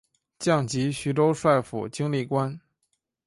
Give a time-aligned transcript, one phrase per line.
[0.39, 2.59] 降级徐州帅府经历官。